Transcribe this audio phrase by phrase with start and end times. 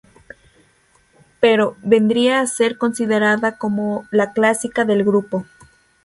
[1.39, 5.45] Pero— vendría a ser considerada como la clásica del grupo.